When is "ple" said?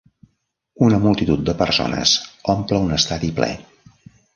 3.41-3.57